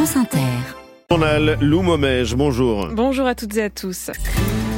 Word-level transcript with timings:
France 0.00 0.16
Inter. 0.16 0.38
Journal 1.10 1.58
Lou 1.60 1.82
Momège, 1.82 2.34
bonjour. 2.34 2.88
Bonjour 2.90 3.26
à 3.26 3.34
toutes 3.34 3.54
et 3.58 3.64
à 3.64 3.68
tous. 3.68 4.10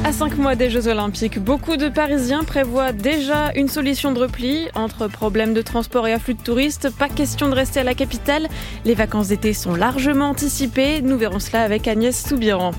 À 0.05 0.11
cinq 0.11 0.37
mois 0.37 0.55
des 0.55 0.69
Jeux 0.69 0.89
Olympiques, 0.89 1.39
beaucoup 1.39 1.77
de 1.77 1.87
Parisiens 1.87 2.43
prévoient 2.43 2.91
déjà 2.91 3.51
une 3.55 3.69
solution 3.69 4.11
de 4.11 4.19
repli. 4.19 4.67
Entre 4.75 5.07
problèmes 5.07 5.53
de 5.53 5.61
transport 5.61 6.05
et 6.07 6.11
afflux 6.11 6.33
de 6.33 6.41
touristes, 6.41 6.89
pas 6.89 7.07
question 7.07 7.47
de 7.47 7.55
rester 7.55 7.79
à 7.79 7.83
la 7.85 7.93
capitale. 7.93 8.49
Les 8.83 8.95
vacances 8.95 9.29
d'été 9.29 9.53
sont 9.53 9.75
largement 9.75 10.31
anticipées. 10.31 11.01
Nous 11.01 11.17
verrons 11.17 11.39
cela 11.39 11.63
avec 11.63 11.87
Agnès 11.87 12.21
Soubiran. 12.21 12.71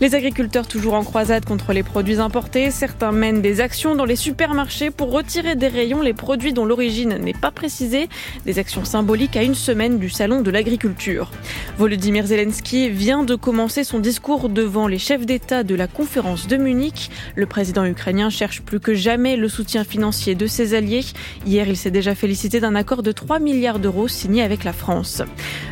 Les 0.00 0.14
agriculteurs 0.14 0.68
toujours 0.68 0.94
en 0.94 1.02
croisade 1.02 1.44
contre 1.44 1.72
les 1.72 1.82
produits 1.82 2.20
importés. 2.20 2.70
Certains 2.70 3.12
mènent 3.12 3.42
des 3.42 3.60
actions 3.60 3.96
dans 3.96 4.04
les 4.04 4.14
supermarchés 4.14 4.90
pour 4.90 5.10
retirer 5.10 5.56
des 5.56 5.66
rayons 5.66 6.02
les 6.02 6.14
produits 6.14 6.52
dont 6.52 6.66
l'origine 6.66 7.16
n'est 7.16 7.32
pas 7.32 7.50
précisée. 7.50 8.08
Des 8.44 8.58
actions 8.58 8.84
symboliques 8.84 9.36
à 9.36 9.42
une 9.42 9.56
semaine 9.56 9.98
du 9.98 10.10
salon 10.10 10.42
de 10.42 10.50
l'agriculture. 10.50 11.30
Volodymyr 11.78 12.26
Zelensky 12.26 12.90
vient 12.90 13.24
de 13.24 13.34
commencer 13.34 13.82
son 13.82 13.98
discours 13.98 14.50
devant 14.50 14.86
les 14.86 14.98
chefs 14.98 15.26
d'État 15.26 15.64
de 15.64 15.74
la 15.74 15.88
conférence 15.88 16.46
de 16.46 16.57
Munich. 16.58 17.10
Le 17.36 17.46
président 17.46 17.84
ukrainien 17.84 18.30
cherche 18.30 18.62
plus 18.62 18.80
que 18.80 18.94
jamais 18.94 19.36
le 19.36 19.48
soutien 19.48 19.84
financier 19.84 20.34
de 20.34 20.46
ses 20.46 20.74
alliés. 20.74 21.04
Hier, 21.46 21.68
il 21.68 21.76
s'est 21.76 21.90
déjà 21.90 22.14
félicité 22.14 22.60
d'un 22.60 22.74
accord 22.74 23.02
de 23.02 23.12
3 23.12 23.38
milliards 23.38 23.78
d'euros 23.78 24.08
signé 24.08 24.42
avec 24.42 24.64
la 24.64 24.72
France. 24.72 25.22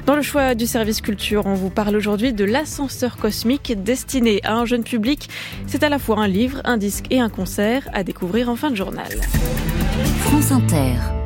Dans 0.07 0.17
le 0.17 0.23
choix 0.23 0.55
du 0.55 0.67
service 0.67 1.01
culture, 1.01 1.47
on 1.47 1.55
vous 1.55 1.71
parle 1.71 1.97
aujourd'hui 1.97 2.33
de 2.33 2.45
l'ascenseur 2.45 3.17
cosmique 3.17 3.73
destiné 3.83 4.41
à 4.45 4.55
un 4.55 4.65
jeune 4.65 4.85
public. 4.85 5.29
C'est 5.67 5.83
à 5.83 5.89
la 5.89 5.99
fois 5.99 6.21
un 6.21 6.29
livre, 6.29 6.61
un 6.65 6.77
disque 6.77 7.07
et 7.11 7.21
un 7.21 7.29
concert 7.29 7.89
à 7.93 8.03
découvrir 8.03 8.49
en 8.49 8.57
fin 8.57 8.71
de 8.71 8.77
journal. 8.77 9.11
France 10.21 10.53
Inter. 10.53 11.26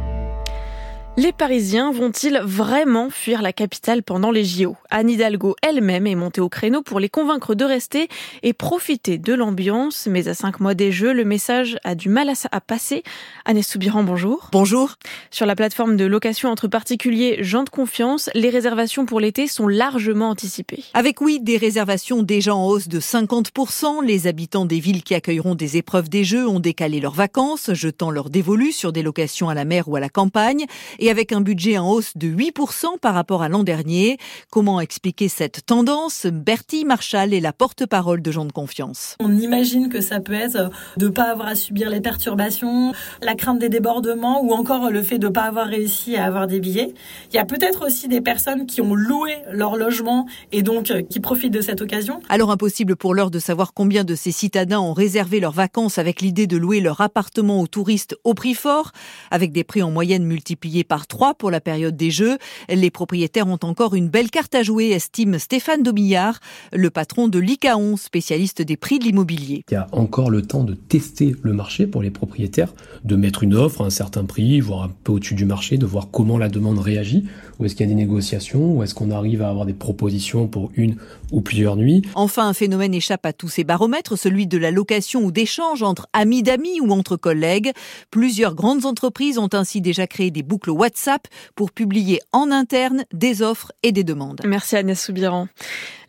Les 1.23 1.33
Parisiens 1.33 1.93
vont-ils 1.93 2.41
vraiment 2.43 3.11
fuir 3.11 3.43
la 3.43 3.53
capitale 3.53 4.03
pendant 4.03 4.31
les 4.31 4.43
JO 4.43 4.75
Anne 4.89 5.11
Hidalgo 5.11 5.55
elle-même 5.61 6.07
est 6.07 6.15
montée 6.15 6.41
au 6.41 6.49
créneau 6.49 6.81
pour 6.81 6.99
les 6.99 7.11
convaincre 7.11 7.55
de 7.55 7.63
rester 7.63 8.09
et 8.43 8.55
profiter 8.55 9.19
de 9.19 9.35
l'ambiance. 9.35 10.09
Mais 10.11 10.29
à 10.29 10.35
cinq 10.35 10.61
mois 10.61 10.73
des 10.73 10.91
Jeux, 10.93 11.13
le 11.13 11.27
message 11.27 11.77
a 11.85 11.95
du 11.95 12.09
mal 12.09 12.33
à, 12.51 12.61
passer. 12.63 13.03
Agnès 13.45 13.69
Soubiran, 13.69 14.03
bonjour. 14.03 14.49
Bonjour. 14.51 14.95
Sur 15.31 15.45
la 15.45 15.55
plateforme 15.55 15.99
de 15.99 16.07
location 16.07 16.49
entre 16.49 16.69
particuliers 16.69 17.45
gens 17.45 17.65
de 17.65 17.69
confiance, 17.69 18.31
les 18.35 18.49
réservations 18.49 19.05
pour 19.05 19.21
l'été 19.21 19.47
sont 19.47 19.69
largement 19.69 20.31
anticipées. 20.31 20.85
Avec 20.95 21.21
oui, 21.21 21.39
des 21.39 21.59
réservations 21.59 22.23
déjà 22.23 22.55
en 22.55 22.67
hausse 22.67 22.89
de 22.89 22.99
50%, 22.99 24.03
les 24.07 24.27
habitants 24.27 24.65
des 24.65 24.81
villes 24.81 25.03
qui 25.03 25.15
accueilleront 25.15 25.55
des 25.55 25.77
épreuves 25.77 26.09
des 26.09 26.25
Jeux 26.25 26.49
ont 26.49 26.61
décalé 26.61 26.99
leurs 26.99 27.13
vacances, 27.13 27.75
jetant 27.75 28.11
leurs 28.11 28.31
dévolus 28.31 28.73
sur 28.73 28.91
des 28.91 29.03
locations 29.03 29.51
à 29.51 29.55
la 29.55 29.67
mer 29.67 29.87
ou 29.87 29.97
à 29.97 30.01
la 30.01 30.09
campagne. 30.09 30.65
Et 30.99 31.10
avec 31.11 31.33
un 31.33 31.41
budget 31.41 31.77
en 31.77 31.91
hausse 31.91 32.17
de 32.17 32.29
8% 32.29 32.99
par 33.01 33.15
rapport 33.15 33.43
à 33.43 33.49
l'an 33.49 33.65
dernier. 33.65 34.19
Comment 34.51 34.81
expliquer 34.81 35.29
cette 35.29 35.67
tendance? 35.67 36.27
Bertie 36.27 36.85
Marshall 36.85 37.35
est 37.35 37.41
la 37.41 37.53
porte-parole 37.53 38.23
de 38.23 38.31
gens 38.31 38.45
de 38.45 38.53
confiance. 38.53 39.17
On 39.21 39.37
imagine 39.37 39.89
que 39.89 40.01
ça 40.01 40.21
peut 40.21 40.35
être 40.35 40.71
de 40.97 41.07
ne 41.07 41.11
pas 41.11 41.31
avoir 41.31 41.49
à 41.49 41.55
subir 41.55 41.91
les 41.91 42.01
perturbations, 42.01 42.93
la 43.23 43.35
crainte 43.35 43.59
des 43.59 43.69
débordements 43.69 44.43
ou 44.43 44.53
encore 44.53 44.91
le 44.91 45.03
fait 45.03 45.19
de 45.19 45.27
ne 45.27 45.33
pas 45.33 45.43
avoir 45.43 45.67
réussi 45.67 46.17
à 46.17 46.25
avoir 46.25 46.47
des 46.47 46.61
billets. 46.61 46.95
Il 47.33 47.37
y 47.37 47.39
a 47.39 47.45
peut-être 47.45 47.87
aussi 47.87 48.09
des 48.09 48.21
personnes 48.21 48.67
qui 48.67 48.81
ont 48.81 48.95
loué 48.95 49.35
leur 49.51 49.77
logement 49.77 50.27
et 50.53 50.63
donc 50.63 50.91
euh, 50.91 51.03
qui 51.03 51.21
profitent 51.21 51.53
de 51.53 51.61
cette 51.61 51.81
occasion. 51.81 52.21
Alors 52.29 52.51
impossible 52.51 52.97
pour 52.97 53.15
l'heure 53.15 53.31
de 53.31 53.39
savoir 53.39 53.75
combien 53.75 54.05
de 54.05 54.15
ces 54.15 54.33
citadins 54.33 54.81
ont 54.81 54.93
réservé 54.93 55.41
leurs 55.41 55.53
vacances 55.53 55.99
avec 55.99 56.21
l'idée 56.21 56.47
de 56.47 56.57
louer 56.57 56.81
leur 56.81 57.01
appartement 57.01 57.61
aux 57.61 57.67
touristes 57.67 58.17
au 58.25 58.35
prix 58.35 58.55
fort, 58.55 58.93
avec 59.31 59.53
des 59.53 59.65
prix 59.65 59.83
en 59.83 59.91
moyenne 59.91 60.25
multipliés 60.25 60.85
par 60.85 61.00
3 61.07 61.35
pour 61.35 61.51
la 61.51 61.61
période 61.61 61.97
des 61.97 62.11
Jeux. 62.11 62.39
Les 62.69 62.91
propriétaires 62.91 63.49
ont 63.49 63.59
encore 63.63 63.95
une 63.95 64.09
belle 64.09 64.31
carte 64.31 64.55
à 64.55 64.63
jouer, 64.63 64.91
estime 64.91 65.39
Stéphane 65.39 65.83
Domillard, 65.83 66.41
le 66.73 66.91
patron 66.91 67.29
de 67.29 67.39
l'ICAON, 67.39 67.97
spécialiste 67.97 68.63
des 68.63 68.77
prix 68.77 68.99
de 68.99 69.05
l'immobilier. 69.05 69.65
Il 69.71 69.75
y 69.75 69.77
a 69.77 69.87
encore 69.93 70.31
le 70.31 70.43
temps 70.43 70.65
de 70.65 70.75
tester 70.75 71.35
le 71.43 71.53
marché 71.53 71.87
pour 71.87 72.03
les 72.03 72.11
propriétaires, 72.11 72.73
de 73.05 73.17
mettre 73.17 73.43
une 73.43 73.55
offre 73.55 73.83
à 73.83 73.87
un 73.87 73.91
certain 73.91 74.25
prix, 74.25 74.61
voire 74.61 74.83
un 74.83 74.91
peu 75.05 75.13
au-dessus 75.13 75.35
du 75.35 75.45
marché, 75.45 75.79
de 75.79 75.87
voir 75.87 76.09
comment 76.11 76.39
la 76.39 76.49
demande 76.49 76.79
réagit, 76.79 77.25
ou 77.61 77.67
est-ce 77.67 77.77
qu'il 77.77 77.87
y 77.87 77.89
a 77.89 77.95
des 77.95 78.01
négociations, 78.01 78.73
ou 78.73 78.83
est-ce 78.83 78.95
qu'on 78.95 79.11
arrive 79.11 79.43
à 79.43 79.51
avoir 79.51 79.67
des 79.67 79.75
propositions 79.75 80.49
pour 80.49 80.71
une 80.75 80.97
ou 81.31 81.41
plusieurs 81.41 81.77
nuits. 81.77 82.03
Enfin, 82.15 82.49
un 82.49 82.55
phénomène 82.55 82.95
échappe 82.95 83.25
à 83.27 83.33
tous 83.33 83.49
ces 83.49 83.65
baromètres, 83.65 84.17
celui 84.17 84.47
de 84.47 84.59
la 84.59 84.71
location 84.71 85.23
ou 85.23 85.31
d'échange 85.31 85.83
entre 85.83 86.09
amis 86.13 86.43
d'amis 86.43 86.81
ou 86.81 86.91
entre 86.91 87.17
collègues. 87.17 87.73
Plusieurs 88.11 88.55
grandes 88.55 88.87
entreprises 88.87 89.39
ont 89.39 89.51
ainsi 89.53 89.81
déjà 89.81 90.07
créé 90.07 90.31
des 90.31 90.43
boucles 90.43 90.71
WhatsApp 90.71 91.27
pour 91.55 91.71
publier 91.71 92.21
en 92.33 92.51
interne 92.51 93.05
des 93.13 93.43
offres 93.43 93.73
et 93.83 93.93
des 93.93 94.05
demandes. 94.05 94.41
Merci 94.45 94.77
Agnès 94.77 95.01
Soubiran. 95.01 95.49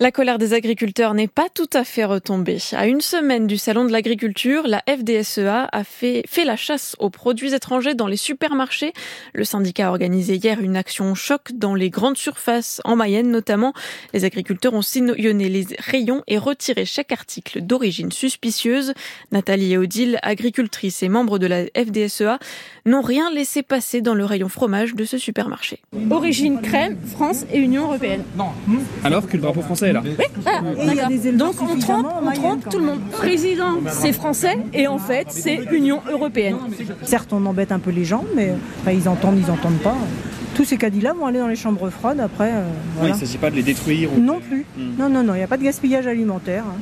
La 0.01 0.12
colère 0.12 0.39
des 0.39 0.56
agriculteurs 0.56 1.13
n'est 1.13 1.28
pas 1.28 1.47
tout 1.53 1.69
à 1.73 1.84
fait 1.84 2.06
retombée. 2.06 2.57
À 2.72 2.88
une 2.88 3.01
semaine 3.01 3.45
du 3.45 3.59
salon 3.59 3.85
de 3.85 3.91
l'agriculture, 3.91 4.63
la 4.66 4.81
FDSEA 4.88 5.69
a 5.72 5.84
fait, 5.84 6.23
fait 6.28 6.44
la 6.44 6.56
chasse 6.56 6.95
aux 6.97 7.12
produits 7.12 7.53
étrangers 7.53 7.94
dans 7.94 8.07
les 8.07 8.17
supermarchés. 8.17 8.94
Le 9.35 9.44
syndicat 9.44 9.89
a 9.89 9.89
organisé 9.91 10.38
hier 10.38 10.59
une 10.59 10.75
action 10.75 11.13
choc 11.13 11.51
dans 11.53 11.75
les 11.75 11.91
grandes 11.91 12.17
surfaces, 12.17 12.81
en 12.84 12.95
Mayenne 12.95 13.29
notamment. 13.29 13.73
Les 14.16 14.25
agriculteurs 14.25 14.73
ont 14.73 14.81
sillonné 14.81 15.50
les 15.50 15.67
rayons 15.78 16.23
et 16.25 16.39
retiré 16.39 16.85
chaque 16.85 17.12
article 17.12 17.62
d'origine 17.62 18.12
suspicieuse. 18.12 18.95
Nathalie 19.31 19.73
et 19.73 19.78
Odile, 19.78 20.18
agricultrices 20.23 21.03
et 21.03 21.09
membres 21.09 21.38
de 21.38 21.45
la 21.45 21.66
FDSEA, 21.75 22.39
n'ont 22.88 23.03
rien 23.03 23.31
laissé 23.31 23.62
passer 23.62 24.01
dans 24.01 24.16
le 24.16 24.25
rayon 24.25 24.50
fromage 24.50 24.95
de 24.95 25.06
ce 25.06 25.19
supermarché. 25.19 25.79
Origine 26.09 26.59
crème, 26.59 26.97
France 27.06 27.45
et 27.53 27.59
Union 27.59 27.83
européenne. 27.83 28.23
Alors 29.03 29.28
que 29.28 29.38
le 29.38 29.44
drapeau 29.44 29.62
français 29.62 29.91
est 29.91 29.94
là. 29.94 30.03
Oui, 30.06 30.25
ah, 30.46 31.31
donc 31.34 31.56
on 31.62 31.78
trompe, 31.78 32.07
on 32.22 32.31
trompe 32.31 32.69
tout 32.69 32.79
le 32.79 32.85
monde. 32.85 33.00
Président, 33.12 33.79
c'est 33.90 34.13
français 34.13 34.57
et 34.74 34.88
en 34.88 34.97
fait 34.97 35.28
c'est 35.29 35.59
Union 35.72 36.02
européenne. 36.09 36.57
Certes, 37.03 37.31
on 37.34 37.46
embête 37.46 37.72
un 37.72 37.79
peu 37.79 37.91
les 37.91 38.06
gens, 38.06 38.25
mais 38.35 38.53
ils 38.91 39.07
entendent, 39.07 39.40
ils 39.40 39.51
entendent 39.51 39.81
pas. 39.84 39.96
Tous 40.56 40.66
ces 40.66 40.78
caddies-là 40.78 41.13
vont 41.13 41.28
aller 41.28 41.40
dans 41.40 41.47
les 41.47 41.56
chambres 41.56 41.90
froides 41.90 42.19
après. 42.19 42.51
Euh, 42.51 42.66
il 43.03 43.09
ne 43.09 43.13
s'agit 43.13 43.38
pas 43.38 43.50
de 43.50 43.56
les 43.56 43.63
détruire 43.63 44.09
Non 44.18 44.40
plus. 44.40 44.66
Hmm. 44.78 45.00
Non, 45.00 45.09
non, 45.09 45.24
non, 45.24 45.34
il 45.34 45.38
n'y 45.38 45.44
a 45.44 45.47
pas 45.47 45.57
de 45.57 45.63
gaspillage 45.63 46.07
alimentaire. 46.07 46.66
Hein. 46.68 46.78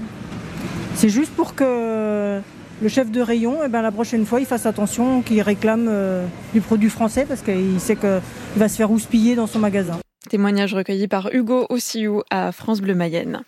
C'est 0.96 1.10
juste 1.10 1.32
pour 1.34 1.54
que 1.54 2.42
le 2.82 2.88
chef 2.88 3.12
de 3.12 3.22
rayon, 3.22 3.58
eh 3.64 3.68
ben, 3.68 3.82
la 3.82 3.92
prochaine 3.92 4.26
fois, 4.26 4.40
il 4.40 4.46
fasse 4.46 4.66
attention, 4.66 5.22
qu'il 5.22 5.42
réclame 5.42 5.88
euh, 5.90 6.26
du 6.54 6.62
produit 6.62 6.90
français 6.90 7.26
parce 7.28 7.42
qu'il 7.42 7.80
sait 7.80 7.96
qu'il 7.96 8.20
va 8.58 8.68
se 8.70 8.76
faire 8.76 8.92
houspiller 8.92 9.36
dans 9.36 9.48
son 9.48 9.60
magasin. 9.60 10.00
Témoignage 10.28 10.74
recueilli 10.74 11.08
par 11.08 11.34
Hugo 11.34 11.66
Ossiou 11.70 12.24
à 12.30 12.52
France 12.52 12.82
Bleu 12.82 12.94
Mayenne. 12.94 13.42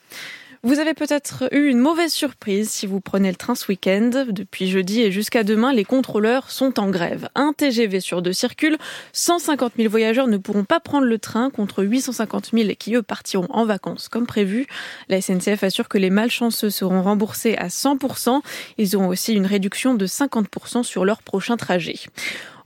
Vous 0.63 0.79
avez 0.79 0.93
peut-être 0.93 1.49
eu 1.51 1.69
une 1.69 1.79
mauvaise 1.79 2.13
surprise 2.13 2.69
si 2.69 2.87
vous 2.87 3.01
prenez 3.01 3.29
le 3.29 3.35
train 3.35 3.55
ce 3.55 3.67
week-end. 3.67 4.25
Depuis 4.29 4.69
jeudi 4.69 5.01
et 5.01 5.11
jusqu'à 5.11 5.43
demain, 5.43 5.73
les 5.73 5.83
contrôleurs 5.83 6.49
sont 6.49 6.79
en 6.79 6.89
grève. 6.89 7.27
Un 7.35 7.51
TGV 7.51 7.99
sur 7.99 8.21
deux 8.21 8.31
circule. 8.31 8.77
150 9.11 9.73
000 9.75 9.89
voyageurs 9.89 10.27
ne 10.27 10.37
pourront 10.37 10.63
pas 10.63 10.79
prendre 10.79 11.07
le 11.07 11.17
train 11.17 11.49
contre 11.49 11.83
850 11.83 12.51
000 12.53 12.69
qui, 12.79 12.95
eux, 12.95 13.01
partiront 13.01 13.47
en 13.49 13.65
vacances 13.65 14.07
comme 14.07 14.25
prévu. 14.25 14.65
La 15.09 15.19
SNCF 15.19 15.63
assure 15.63 15.89
que 15.89 15.97
les 15.97 16.09
malchanceux 16.09 16.69
seront 16.69 17.01
remboursés 17.01 17.55
à 17.57 17.67
100%. 17.67 18.41
Ils 18.77 18.95
auront 18.95 19.07
aussi 19.07 19.33
une 19.33 19.47
réduction 19.47 19.93
de 19.93 20.05
50% 20.05 20.83
sur 20.83 21.03
leur 21.03 21.21
prochain 21.21 21.57
trajet. 21.57 21.99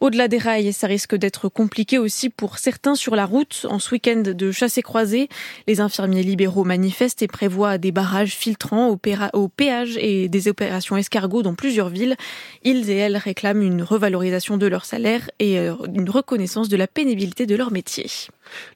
Au-delà 0.06 0.28
des 0.28 0.38
rails, 0.38 0.72
ça 0.72 0.86
risque 0.86 1.16
d'être 1.16 1.50
compliqué 1.50 1.98
aussi 1.98 2.30
pour 2.30 2.60
certains 2.60 2.94
sur 2.94 3.16
la 3.16 3.26
route. 3.26 3.66
En 3.68 3.80
ce 3.80 3.90
week-end 3.90 4.22
de 4.24 4.52
chasse 4.52 4.78
et 4.78 4.84
croisée, 4.84 5.30
les 5.66 5.82
infirmiers 5.82 6.22
libéraux 6.22 6.64
manifestent 6.64 7.24
et 7.24 7.28
prévoient 7.28 7.80
des 7.80 7.92
barrages 7.92 8.36
filtrants 8.36 8.90
au, 8.90 9.00
au 9.34 9.48
péage 9.48 9.98
et 10.00 10.30
des 10.30 10.48
opérations 10.48 10.96
escargots 10.96 11.42
dans 11.42 11.56
plusieurs 11.56 11.90
villes. 11.90 12.18
Ils 12.64 12.92
et 12.92 12.98
elles 12.98 13.18
réclament 13.18 13.64
une 13.64 13.82
revalorisation 13.82 14.58
de 14.58 14.68
leur 14.68 14.86
salaire 14.86 15.32
et 15.40 15.58
euh, 15.58 15.74
une 15.92 16.12
reconnaissance 16.12 16.70
de 16.70 16.78
la 16.78 16.86
pénibilité 16.86 17.48
de 17.48 17.56
leur 17.56 17.72
métier. 17.72 18.06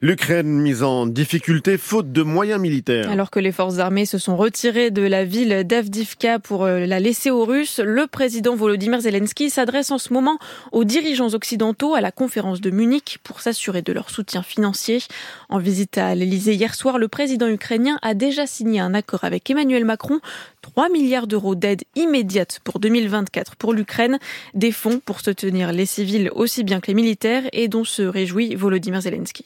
L'Ukraine 0.00 0.48
mise 0.48 0.82
en 0.82 1.06
difficulté 1.06 1.78
faute 1.78 2.10
de 2.12 2.22
moyens 2.22 2.60
militaires. 2.60 3.08
Alors 3.08 3.30
que 3.30 3.38
les 3.38 3.52
forces 3.52 3.78
armées 3.78 4.04
se 4.04 4.18
sont 4.18 4.36
retirées 4.36 4.90
de 4.90 5.02
la 5.02 5.24
ville 5.24 5.62
d'Avdivka 5.64 6.40
pour 6.40 6.64
euh, 6.64 6.86
la 6.86 6.98
laisser 6.98 7.30
aux 7.30 7.44
Russes, 7.44 7.80
le 7.82 8.08
président 8.08 8.56
Volodymyr 8.56 9.00
Zelensky 9.00 9.48
s'adresse 9.48 9.92
en 9.92 9.98
ce 9.98 10.12
moment 10.12 10.38
aux 10.72 10.82
dirigeants 10.84 11.19
occidentaux 11.28 11.94
à 11.94 12.00
la 12.00 12.12
conférence 12.12 12.60
de 12.60 12.70
Munich 12.70 13.18
pour 13.22 13.40
s'assurer 13.40 13.82
de 13.82 13.92
leur 13.92 14.10
soutien 14.10 14.42
financier. 14.42 15.00
En 15.48 15.58
visite 15.58 15.98
à 15.98 16.14
l'Elysée 16.14 16.54
hier 16.54 16.74
soir, 16.74 16.98
le 16.98 17.08
président 17.08 17.48
ukrainien 17.48 17.98
a 18.02 18.14
déjà 18.14 18.46
signé 18.46 18.80
un 18.80 18.94
accord 18.94 19.24
avec 19.24 19.48
Emmanuel 19.50 19.84
Macron. 19.84 20.20
3 20.62 20.88
milliards 20.88 21.26
d'euros 21.26 21.54
d'aide 21.54 21.82
immédiate 21.96 22.60
pour 22.64 22.80
2024 22.80 23.56
pour 23.56 23.72
l'Ukraine, 23.72 24.18
des 24.54 24.72
fonds 24.72 25.00
pour 25.04 25.20
soutenir 25.20 25.72
les 25.72 25.86
civils 25.86 26.30
aussi 26.34 26.64
bien 26.64 26.80
que 26.80 26.88
les 26.88 26.94
militaires 26.94 27.44
et 27.52 27.68
dont 27.68 27.84
se 27.84 28.02
réjouit 28.02 28.54
Volodymyr 28.54 29.00
Zelensky. 29.02 29.44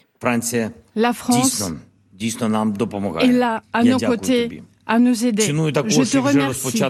La 0.97 1.13
France 1.13 1.63
est 3.21 3.33
là 3.33 3.63
à 3.73 3.83
nos 3.83 3.99
côtés 3.99 4.63
à 4.87 4.99
nous 4.99 5.25
aider. 5.25 5.43
Je 5.45 5.53
te 5.53 6.19
remercie. 6.19 6.83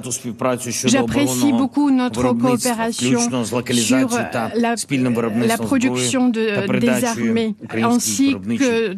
J'apprécie 0.88 1.52
beaucoup 1.52 1.90
notre 1.90 2.32
coopération 2.32 3.20
sur 3.20 3.62
la, 4.54 5.58
production 5.58 6.28
de, 6.28 6.78
des 6.78 7.04
armées 7.04 7.54
ainsi 7.82 8.34
que 8.58 8.94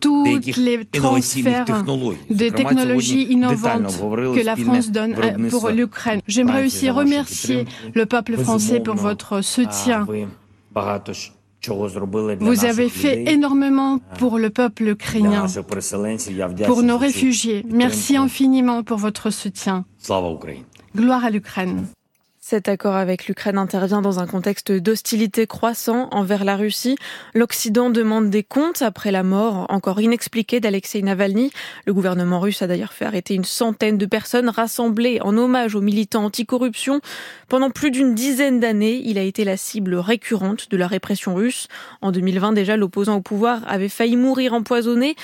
tous 0.00 0.40
les 0.56 0.84
transferts 0.86 1.84
de 2.30 2.48
technologies 2.48 3.26
innovantes 3.30 3.98
que 3.98 4.44
la 4.44 4.56
France 4.56 4.90
donne 4.90 5.14
pour 5.50 5.68
l'Ukraine. 5.70 6.20
J'aimerais 6.26 6.66
aussi 6.66 6.90
remercier 6.90 7.66
le 7.94 8.06
peuple 8.06 8.36
français 8.36 8.80
pour 8.80 8.94
votre 8.94 9.42
soutien. 9.42 10.06
Vous 12.40 12.64
avez 12.64 12.88
fait 12.88 13.32
énormément 13.32 13.98
pour 14.18 14.38
le 14.38 14.50
peuple 14.50 14.88
ukrainien, 14.88 15.46
pour 16.66 16.82
nos 16.82 16.98
réfugiés. 16.98 17.64
Merci 17.70 18.16
infiniment 18.16 18.82
pour 18.82 18.98
votre 18.98 19.30
soutien. 19.30 19.84
Gloire 20.96 21.24
à 21.24 21.30
l'Ukraine. 21.30 21.86
Cet 22.54 22.68
accord 22.68 22.94
avec 22.94 23.26
l'Ukraine 23.26 23.58
intervient 23.58 24.00
dans 24.00 24.20
un 24.20 24.28
contexte 24.28 24.70
d'hostilité 24.70 25.44
croissant 25.48 26.06
envers 26.12 26.44
la 26.44 26.54
Russie. 26.54 26.94
L'Occident 27.34 27.90
demande 27.90 28.30
des 28.30 28.44
comptes 28.44 28.80
après 28.80 29.10
la 29.10 29.24
mort 29.24 29.66
encore 29.70 30.00
inexpliquée 30.00 30.60
d'Alexei 30.60 31.02
Navalny. 31.02 31.50
Le 31.84 31.92
gouvernement 31.92 32.38
russe 32.38 32.62
a 32.62 32.68
d'ailleurs 32.68 32.92
fait 32.92 33.06
arrêter 33.06 33.34
une 33.34 33.42
centaine 33.42 33.98
de 33.98 34.06
personnes 34.06 34.48
rassemblées 34.48 35.18
en 35.20 35.36
hommage 35.36 35.74
aux 35.74 35.80
militants 35.80 36.26
anticorruption. 36.26 37.00
Pendant 37.48 37.70
plus 37.70 37.90
d'une 37.90 38.14
dizaine 38.14 38.60
d'années, 38.60 39.02
il 39.04 39.18
a 39.18 39.22
été 39.22 39.42
la 39.42 39.56
cible 39.56 39.96
récurrente 39.96 40.70
de 40.70 40.76
la 40.76 40.86
répression 40.86 41.34
russe. 41.34 41.66
En 42.02 42.12
2020 42.12 42.52
déjà, 42.52 42.76
l'opposant 42.76 43.16
au 43.16 43.20
pouvoir 43.20 43.62
avait 43.66 43.88
failli 43.88 44.16
mourir 44.16 44.54
empoisonné. 44.54 45.16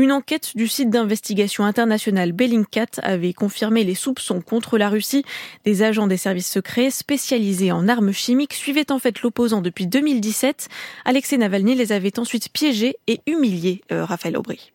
Une 0.00 0.12
enquête 0.12 0.52
du 0.54 0.68
site 0.68 0.90
d'investigation 0.90 1.64
international 1.64 2.30
Bellingcat 2.30 3.00
avait 3.02 3.32
confirmé 3.32 3.82
les 3.82 3.96
soupçons 3.96 4.40
contre 4.40 4.78
la 4.78 4.88
Russie. 4.88 5.24
Des 5.64 5.82
agents 5.82 6.06
des 6.06 6.16
services 6.16 6.48
secrets 6.48 6.92
spécialisés 6.92 7.72
en 7.72 7.88
armes 7.88 8.12
chimiques 8.12 8.54
suivaient 8.54 8.92
en 8.92 9.00
fait 9.00 9.20
l'opposant 9.22 9.60
depuis 9.60 9.88
2017. 9.88 10.68
Alexei 11.04 11.36
Navalny 11.36 11.74
les 11.74 11.90
avait 11.90 12.16
ensuite 12.20 12.48
piégés 12.52 12.94
et 13.08 13.18
humiliés, 13.26 13.82
euh, 13.90 14.04
Raphaël 14.04 14.36
Aubry. 14.36 14.70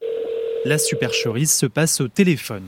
La 0.65 0.77
supercherie 0.77 1.47
se 1.47 1.67
passe 1.67 2.01
au 2.01 2.09
téléphone. 2.09 2.63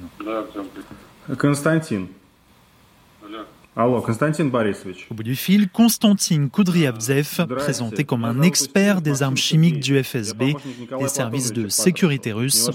Au 3.78 5.14
bout 5.14 5.24
du 5.24 5.36
fil, 5.36 5.68
Konstantin 5.70 6.48
Kudryavtsev, 6.48 7.46
présenté 7.58 8.06
comme 8.06 8.24
un 8.24 8.42
expert 8.42 9.02
des 9.02 9.22
armes 9.22 9.36
chimiques 9.36 9.82
du 9.82 10.02
FSB, 10.02 10.56
des 10.98 11.08
services 11.10 11.52
de 11.52 11.68
sécurité 11.68 12.32
russes. 12.32 12.70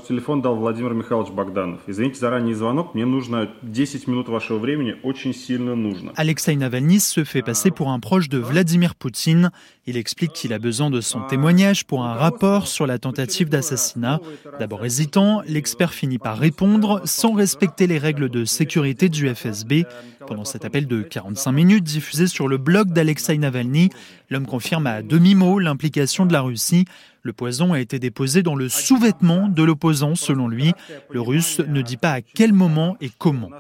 Alexei 6.17 6.57
Navalny 6.57 7.01
se 7.01 7.25
fait 7.25 7.43
passer 7.43 7.71
pour 7.71 7.91
un 7.91 7.99
proche 7.99 8.29
de 8.29 8.39
Vladimir 8.39 8.95
Poutine 8.95 9.51
il 9.91 9.97
explique 9.97 10.33
qu'il 10.33 10.53
a 10.53 10.61
besoin 10.61 10.89
de 10.89 11.01
son 11.01 11.23
témoignage 11.23 11.85
pour 11.85 12.05
un 12.05 12.15
rapport 12.15 12.69
sur 12.69 12.87
la 12.87 13.01
tentative 13.01 13.49
d'assassinat. 13.49 14.21
D'abord 14.61 14.85
hésitant, 14.85 15.43
l'expert 15.49 15.93
finit 15.93 16.19
par 16.19 16.39
répondre 16.39 17.03
sans 17.07 17.33
respecter 17.33 17.89
les 17.89 17.99
règles 17.99 18.29
de 18.29 18.45
sécurité 18.45 19.09
du 19.09 19.29
FSB. 19.29 19.87
Pendant 20.29 20.45
cet 20.45 20.65
appel 20.65 20.87
de 20.87 21.03
45 21.03 21.51
minutes 21.51 21.83
diffusé 21.83 22.29
sur 22.29 22.47
le 22.47 22.57
blog 22.57 22.93
d'Alexei 22.93 23.37
Navalny, 23.37 23.91
l'homme 24.31 24.47
confirme 24.47 24.87
à 24.87 25.03
demi-mot 25.03 25.59
l'implication 25.59 26.25
de 26.25 26.33
la 26.33 26.43
Russie. 26.43 26.85
Le 27.23 27.33
poison 27.33 27.73
a 27.73 27.81
été 27.81 27.99
déposé 27.99 28.43
dans 28.43 28.55
le 28.55 28.69
sous-vêtement 28.69 29.49
de 29.49 29.63
l'opposant, 29.63 30.15
selon 30.15 30.49
lui. 30.49 30.73
Le 31.11 31.21
russe 31.21 31.61
ne 31.61 31.83
dit 31.83 31.97
pas 31.97 32.13
à 32.13 32.21
quel 32.23 32.53
moment 32.53 32.97
et 33.01 33.11
comment. 33.19 33.51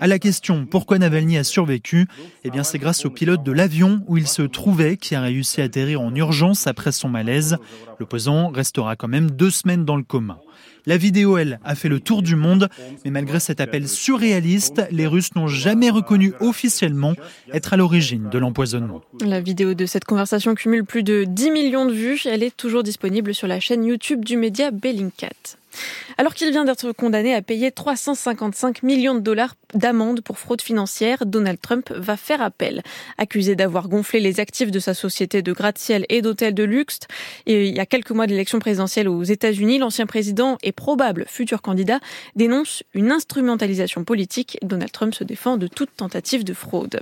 À 0.00 0.06
la 0.06 0.18
question 0.18 0.66
pourquoi 0.66 0.98
Navalny 0.98 1.38
a 1.38 1.44
survécu, 1.44 2.06
eh 2.44 2.50
bien 2.50 2.62
c'est 2.62 2.78
grâce 2.78 3.06
au 3.06 3.10
pilote 3.10 3.42
de 3.42 3.52
l'avion 3.52 4.02
où 4.06 4.18
il 4.18 4.26
se 4.26 4.42
trouvait 4.42 4.96
qui 4.96 5.14
a 5.14 5.20
réussi 5.20 5.60
à 5.60 5.64
atterrir 5.64 6.00
en 6.00 6.14
urgence 6.14 6.66
après 6.66 6.92
son 6.92 7.08
malaise. 7.08 7.56
L'opposant 7.98 8.50
restera 8.50 8.96
quand 8.96 9.08
même 9.08 9.30
deux 9.30 9.50
semaines 9.50 9.84
dans 9.84 9.96
le 9.96 10.02
coma. 10.02 10.40
La 10.86 10.96
vidéo, 10.96 11.36
elle, 11.36 11.58
a 11.64 11.74
fait 11.74 11.88
le 11.88 11.98
tour 11.98 12.22
du 12.22 12.36
monde, 12.36 12.68
mais 13.04 13.10
malgré 13.10 13.40
cet 13.40 13.60
appel 13.60 13.88
surréaliste, 13.88 14.82
les 14.90 15.06
Russes 15.06 15.34
n'ont 15.34 15.48
jamais 15.48 15.90
reconnu 15.90 16.32
officiellement 16.40 17.14
être 17.52 17.72
à 17.72 17.76
l'origine 17.76 18.28
de 18.30 18.38
l'empoisonnement. 18.38 19.02
La 19.24 19.40
vidéo 19.40 19.74
de 19.74 19.86
cette 19.86 20.04
conversation 20.04 20.54
cumule 20.54 20.84
plus 20.84 21.02
de 21.02 21.24
10 21.24 21.50
millions 21.50 21.86
de 21.86 21.92
vues. 21.92 22.20
Elle 22.24 22.42
est 22.42 22.56
toujours 22.56 22.82
disponible 22.82 23.34
sur 23.34 23.48
la 23.48 23.58
chaîne 23.58 23.84
YouTube 23.84 24.24
du 24.24 24.36
média 24.36 24.70
Bellingcat. 24.70 25.56
Alors 26.18 26.34
qu'il 26.34 26.50
vient 26.50 26.64
d'être 26.64 26.92
condamné 26.92 27.34
à 27.34 27.42
payer 27.42 27.70
355 27.70 28.82
millions 28.82 29.14
de 29.14 29.20
dollars 29.20 29.54
d'amende 29.74 30.20
pour 30.20 30.38
fraude 30.38 30.60
financière, 30.62 31.26
Donald 31.26 31.60
Trump 31.60 31.90
va 31.90 32.16
faire 32.16 32.40
appel. 32.40 32.82
Accusé 33.18 33.56
d'avoir 33.56 33.88
gonflé 33.88 34.20
les 34.20 34.40
actifs 34.40 34.70
de 34.70 34.78
sa 34.78 34.94
société 34.94 35.42
de 35.42 35.52
gratte-ciel 35.52 36.06
et 36.08 36.22
d'hôtels 36.22 36.54
de 36.54 36.64
luxe, 36.64 37.00
il 37.46 37.74
y 37.74 37.80
a 37.80 37.86
quelques 37.86 38.10
mois 38.10 38.26
de 38.26 38.32
l'élection 38.32 38.58
présidentielle 38.58 39.08
aux 39.08 39.22
États-Unis, 39.22 39.78
l'ancien 39.78 40.06
président 40.06 40.58
et 40.62 40.72
probable 40.72 41.24
futur 41.28 41.62
candidat 41.62 42.00
dénonce 42.34 42.82
une 42.94 43.12
instrumentalisation 43.12 44.04
politique. 44.04 44.58
Donald 44.62 44.92
Trump 44.92 45.14
se 45.14 45.24
défend 45.24 45.56
de 45.56 45.66
toute 45.66 45.94
tentative 45.96 46.44
de 46.44 46.54
fraude. 46.54 47.00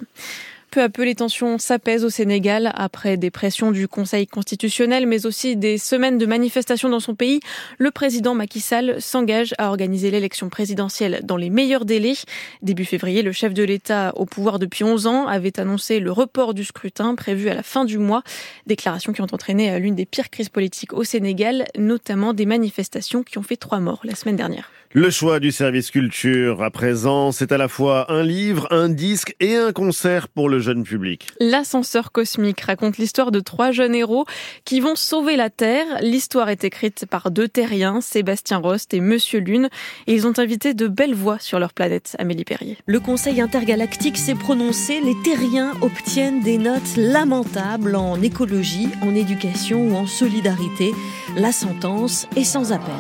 Peu 0.75 0.83
à 0.83 0.89
peu, 0.89 1.05
les 1.05 1.15
tensions 1.15 1.57
s'apaisent 1.57 2.05
au 2.05 2.11
Sénégal 2.11 2.73
après 2.75 3.17
des 3.17 3.31
pressions 3.31 3.71
du 3.71 3.87
Conseil 3.87 4.27
constitutionnel, 4.27 5.07
mais 5.07 5.25
aussi 5.25 5.55
des 5.55 5.79
semaines 5.79 6.19
de 6.19 6.27
manifestations 6.27 6.89
dans 6.89 6.99
son 6.99 7.15
pays. 7.15 7.39
Le 7.79 7.93
président 7.93 8.35
Macky 8.35 8.59
Sall 8.59 9.01
s'engage 9.01 9.55
à 9.59 9.69
organiser 9.69 10.11
l'élection 10.11 10.49
présidentielle 10.49 11.21
dans 11.23 11.37
les 11.37 11.49
meilleurs 11.49 11.85
délais. 11.85 12.15
Début 12.61 12.85
février, 12.85 13.23
le 13.23 13.31
chef 13.31 13.55
de 13.55 13.63
l'État 13.63 14.13
au 14.17 14.27
pouvoir 14.27 14.59
depuis 14.59 14.83
11 14.83 15.07
ans 15.07 15.29
avait 15.29 15.61
annoncé 15.61 16.01
le 16.01 16.11
report 16.11 16.55
du 16.55 16.65
scrutin 16.65 17.15
prévu 17.15 17.49
à 17.49 17.55
la 17.55 17.63
fin 17.63 17.85
du 17.85 17.99
mois. 17.99 18.25
Déclarations 18.67 19.13
qui 19.13 19.23
ont 19.23 19.29
entraîné 19.31 19.79
l'une 19.79 19.95
des 19.95 20.07
pires 20.07 20.29
crises 20.29 20.49
politiques 20.49 20.93
au 20.93 21.05
Sénégal, 21.05 21.67
notamment 21.79 22.35
des 22.35 22.47
manifestations 22.47 23.23
qui 23.23 23.39
ont 23.39 23.45
fait 23.45 23.57
trois 23.57 23.79
morts 23.79 24.01
la 24.03 24.17
semaine 24.17 24.35
dernière. 24.35 24.73
Le 24.97 25.11
choix 25.11 25.41
du 25.41 25.51
service 25.51 25.91
culture 25.91 26.63
à 26.63 26.71
présent, 26.71 27.33
c'est 27.33 27.51
à 27.51 27.59
la 27.59 27.67
fois 27.67 28.13
un 28.13 28.23
livre, 28.23 28.69
un 28.71 28.89
disque 28.89 29.35
et 29.41 29.57
un 29.57 29.73
concert 29.73 30.29
pour 30.29 30.49
le 30.49 30.61
jeune 30.61 30.85
public. 30.85 31.33
L'ascenseur 31.41 32.13
cosmique 32.13 32.61
raconte 32.61 32.99
l'histoire 32.99 33.33
de 33.33 33.41
trois 33.41 33.73
jeunes 33.73 33.97
héros 33.97 34.25
qui 34.65 34.79
vont 34.79 34.95
sauver 34.95 35.35
la 35.35 35.51
Terre. 35.51 35.85
L'histoire 36.01 36.49
est 36.49 36.63
écrite 36.63 37.07
par 37.11 37.33
deux 37.33 37.49
terriens, 37.49 38.01
Sébastien 38.01 38.59
Rost 38.59 38.95
et 38.95 39.01
Monsieur 39.01 39.41
Lune, 39.41 39.69
et 40.07 40.15
ils 40.15 40.29
ont 40.29 40.39
invité 40.39 40.75
de 40.75 40.87
belles 40.87 41.17
voix 41.17 41.41
sur 41.41 41.59
leur 41.59 41.73
planète, 41.73 42.15
Amélie 42.21 42.45
Perrier. 42.45 42.79
Le 42.87 43.01
Conseil 43.01 43.41
intergalactique 43.41 44.17
s'est 44.17 44.37
prononcé, 44.37 45.01
les 45.01 45.17
terriens 45.25 45.73
obtiennent 45.81 46.41
des 46.41 46.57
notes 46.57 46.97
lamentables 46.97 47.97
en 47.97 48.23
écologie, 48.23 48.91
en 49.03 49.13
éducation 49.13 49.89
ou 49.89 49.97
en 49.97 50.07
solidarité. 50.07 50.93
La 51.37 51.51
sentence 51.51 52.29
est 52.37 52.45
sans 52.45 52.71
appel. 52.71 52.95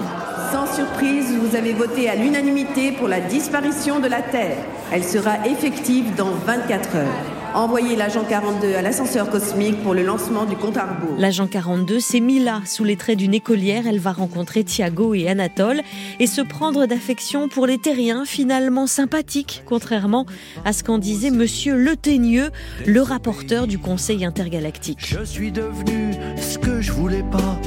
Sans 0.55 0.73
surprise, 0.73 1.35
vous 1.37 1.57
avez 1.57 1.73
voté 1.73 2.09
à 2.09 2.15
l'unanimité 2.15 2.93
pour 2.93 3.09
la 3.09 3.19
disparition 3.19 3.99
de 3.99 4.07
la 4.07 4.23
Terre. 4.23 4.57
Elle 4.93 5.03
sera 5.03 5.45
effective 5.49 6.15
dans 6.15 6.31
24 6.31 6.95
heures. 6.95 7.25
Envoyez 7.57 7.97
l'agent 7.97 8.23
42 8.23 8.77
à 8.77 8.81
l'ascenseur 8.81 9.31
cosmique 9.31 9.83
pour 9.83 9.95
le 9.95 10.05
lancement 10.05 10.45
du 10.45 10.55
compte 10.55 10.77
à 10.77 10.83
rebours. 10.87 11.17
L'agent 11.19 11.49
42 11.49 11.99
s'est 11.99 12.21
mis 12.21 12.39
là, 12.39 12.61
sous 12.67 12.85
les 12.85 12.95
traits 12.95 13.19
d'une 13.19 13.35
écolière. 13.35 13.89
Elle 13.89 13.99
va 13.99 14.13
rencontrer 14.13 14.63
Thiago 14.63 15.13
et 15.15 15.29
Anatole 15.29 15.81
et 16.21 16.29
se 16.29 16.41
prendre 16.41 16.87
d'affection 16.87 17.49
pour 17.49 17.67
les 17.67 17.79
terriens, 17.79 18.25
finalement 18.25 18.87
sympathiques, 18.87 19.65
contrairement 19.67 20.25
à 20.65 20.73
ce 20.73 20.85
qu'en 20.85 20.99
disait 20.99 21.33
Monsieur 21.33 21.75
Le 21.75 21.97
Teigneux, 21.97 22.53
le 22.87 23.03
rapporteur 23.03 23.67
du 23.67 23.81
Conseil 23.81 24.25
intergalactique. 24.25 25.01
Je 25.01 25.25
suis 25.25 25.51
devenu 25.51 26.15
ce 26.37 26.59
que 26.59 26.81
je 26.81 26.93
voulais 26.93 27.25
pas 27.25 27.59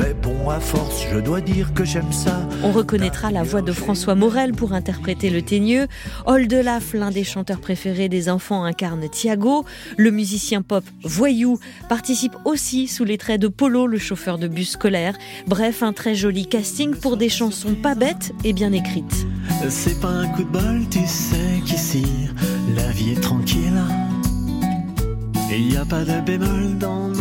mais 0.00 0.14
bon, 0.14 0.48
à 0.48 0.60
force, 0.60 1.04
je 1.12 1.18
dois 1.18 1.40
dire 1.40 1.74
que 1.74 1.84
j'aime 1.84 2.12
ça. 2.12 2.40
On 2.62 2.72
reconnaîtra 2.72 3.30
la 3.30 3.42
voix 3.42 3.60
de 3.60 3.72
François 3.72 4.14
Morel 4.14 4.52
pour 4.52 4.72
interpréter 4.72 5.28
le 5.28 5.42
teigneux. 5.42 5.86
Oldelaf, 6.26 6.94
l'un 6.94 7.10
des 7.10 7.24
chanteurs 7.24 7.60
préférés 7.60 8.08
des 8.08 8.28
enfants, 8.28 8.64
incarne 8.64 9.08
Thiago. 9.08 9.64
Le 9.96 10.10
musicien 10.10 10.62
pop 10.62 10.84
Voyou 11.02 11.58
participe 11.88 12.34
aussi 12.44 12.88
sous 12.88 13.04
les 13.04 13.18
traits 13.18 13.40
de 13.40 13.48
Polo, 13.48 13.86
le 13.86 13.98
chauffeur 13.98 14.38
de 14.38 14.48
bus 14.48 14.70
scolaire. 14.70 15.16
Bref, 15.46 15.82
un 15.82 15.92
très 15.92 16.14
joli 16.14 16.46
casting 16.46 16.94
pour 16.94 17.16
des 17.16 17.28
chansons 17.28 17.74
pas 17.74 17.94
bêtes 17.94 18.32
et 18.44 18.52
bien 18.52 18.72
écrites. 18.72 19.26
C'est 19.68 20.00
pas 20.00 20.08
un 20.08 20.28
coup 20.28 20.44
de 20.44 20.48
bol, 20.48 20.82
tu 20.90 21.06
sais 21.06 21.60
qu'ici, 21.66 22.06
la 22.74 22.88
vie 22.90 23.12
est 23.12 23.20
tranquille. 23.20 23.80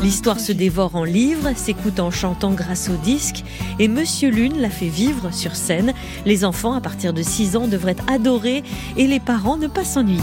L'histoire 0.01 0.39
se 0.39 0.53
dévore 0.53 0.95
en 0.95 1.03
livres, 1.03 1.49
s'écoute 1.57 1.99
en 1.99 2.09
chantant 2.09 2.51
grâce 2.51 2.89
au 2.89 2.95
disque, 2.95 3.43
et 3.79 3.89
Monsieur 3.89 4.29
Lune 4.29 4.61
l'a 4.61 4.69
fait 4.69 4.87
vivre 4.87 5.33
sur 5.33 5.57
scène. 5.57 5.93
Les 6.25 6.45
enfants, 6.45 6.73
à 6.73 6.79
partir 6.79 7.11
de 7.11 7.21
6 7.21 7.57
ans, 7.57 7.67
devraient 7.67 7.97
adorer 8.07 8.63
et 8.95 9.07
les 9.07 9.19
parents 9.19 9.57
ne 9.57 9.67
pas 9.67 9.83
s'ennuyer. 9.83 10.21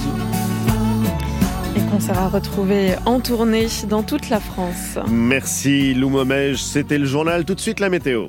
Et 1.76 1.80
qu'on 1.90 2.00
sera 2.00 2.28
retrouvé 2.28 2.94
en 3.04 3.20
tournée 3.20 3.66
dans 3.86 4.02
toute 4.02 4.30
la 4.30 4.40
France. 4.40 4.98
Merci 5.10 5.92
Lou 5.92 6.08
Momège, 6.08 6.62
c'était 6.62 6.98
le 6.98 7.04
journal. 7.04 7.44
Tout 7.44 7.54
de 7.54 7.60
suite 7.60 7.78
la 7.78 7.90
météo. 7.90 8.28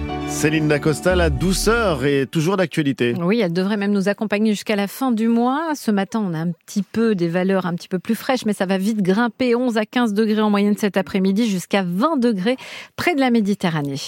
Céline 0.31 0.67
Dacosta, 0.69 1.15
la 1.15 1.29
douceur 1.29 2.05
est 2.05 2.25
toujours 2.25 2.57
d'actualité. 2.57 3.13
Oui, 3.21 3.41
elle 3.41 3.53
devrait 3.53 3.77
même 3.77 3.91
nous 3.91 4.09
accompagner 4.09 4.51
jusqu'à 4.51 4.75
la 4.75 4.87
fin 4.87 5.11
du 5.11 5.27
mois. 5.27 5.73
Ce 5.75 5.91
matin, 5.91 6.23
on 6.25 6.33
a 6.33 6.39
un 6.39 6.51
petit 6.51 6.81
peu 6.81 7.13
des 7.13 7.27
valeurs 7.27 7.67
un 7.67 7.75
petit 7.75 7.89
peu 7.89 7.99
plus 7.99 8.15
fraîches, 8.15 8.45
mais 8.45 8.53
ça 8.53 8.65
va 8.65 8.79
vite 8.79 9.03
grimper 9.03 9.53
11 9.53 9.77
à 9.77 9.85
15 9.85 10.13
degrés 10.13 10.41
en 10.41 10.49
moyenne 10.49 10.75
cet 10.77 10.97
après-midi, 10.97 11.47
jusqu'à 11.47 11.83
20 11.83 12.17
degrés 12.17 12.57
près 12.95 13.13
de 13.13 13.19
la 13.19 13.29
Méditerranée. 13.29 14.01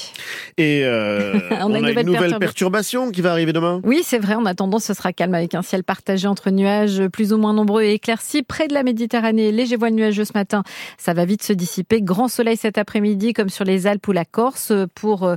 Et 0.57 0.83
euh, 0.85 1.39
on, 1.61 1.73
a 1.73 1.79
une 1.79 2.01
nouvelle, 2.01 2.39
perturbation 2.39 3.11
qui 3.11 3.21
va 3.21 3.31
arriver 3.31 3.53
demain 3.53 3.81
Oui, 3.83 4.01
c'est 4.03 4.17
vrai. 4.17 4.33
En 4.33 4.45
attendant, 4.45 4.79
ce 4.79 4.95
sera 4.95 5.13
calme 5.13 5.35
avec 5.35 5.53
un 5.53 5.61
ciel 5.61 5.83
partagé 5.83 6.27
entre 6.27 6.49
nuages 6.49 7.05
plus 7.09 7.33
ou 7.33 7.37
moins 7.37 7.53
nombreux 7.53 7.83
et 7.83 7.93
éclaircis. 7.93 8.41
Près 8.41 8.67
de 8.67 8.73
la 8.73 8.81
Méditerranée, 8.81 9.51
léger 9.51 9.75
voile 9.75 9.93
nuageux 9.93 10.25
ce 10.25 10.33
matin. 10.33 10.63
Ça 10.97 11.13
va 11.13 11.25
vite 11.25 11.43
se 11.43 11.53
dissiper. 11.53 12.01
Grand 12.01 12.29
soleil 12.29 12.57
cet 12.57 12.79
après-midi, 12.79 13.33
comme 13.33 13.49
sur 13.49 13.65
les 13.65 13.85
Alpes 13.85 14.07
ou 14.07 14.13
la 14.13 14.25
Corse, 14.25 14.71
pour... 14.95 15.27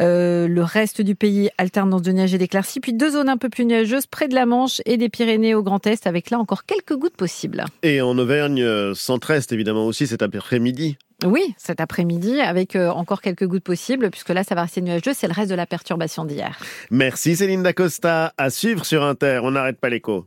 Euh, 0.00 0.29
euh, 0.30 0.48
le 0.48 0.62
reste 0.62 1.02
du 1.02 1.14
pays, 1.14 1.50
alternance 1.58 2.02
de 2.02 2.12
neige 2.12 2.34
et 2.34 2.38
d'éclaircies. 2.38 2.80
Puis 2.80 2.92
deux 2.92 3.10
zones 3.10 3.28
un 3.28 3.36
peu 3.36 3.48
plus 3.48 3.64
nuageuses 3.64 4.06
près 4.06 4.28
de 4.28 4.34
la 4.34 4.46
Manche 4.46 4.80
et 4.86 4.96
des 4.96 5.08
Pyrénées 5.08 5.54
au 5.54 5.62
Grand 5.62 5.84
Est, 5.86 6.06
avec 6.06 6.30
là 6.30 6.38
encore 6.38 6.64
quelques 6.64 6.94
gouttes 6.94 7.16
possibles. 7.16 7.64
Et 7.82 8.00
en 8.00 8.16
Auvergne 8.16 8.62
euh, 8.62 8.94
centre-est, 8.94 9.52
évidemment 9.52 9.86
aussi 9.86 10.06
cet 10.06 10.22
après-midi. 10.22 10.96
Oui, 11.24 11.54
cet 11.58 11.80
après-midi, 11.80 12.40
avec 12.40 12.76
euh, 12.76 12.88
encore 12.88 13.20
quelques 13.20 13.46
gouttes 13.46 13.64
possibles, 13.64 14.10
puisque 14.10 14.30
là, 14.30 14.42
ça 14.42 14.54
va 14.54 14.62
rester 14.62 14.80
nuageux. 14.80 15.12
C'est 15.14 15.26
le 15.26 15.34
reste 15.34 15.50
de 15.50 15.54
la 15.54 15.66
perturbation 15.66 16.24
d'hier. 16.24 16.58
Merci 16.90 17.36
Céline 17.36 17.62
Dacosta. 17.62 18.32
À 18.38 18.50
suivre 18.50 18.86
sur 18.86 19.02
Inter. 19.02 19.40
On 19.42 19.50
n'arrête 19.50 19.78
pas 19.78 19.90
l'écho. 19.90 20.26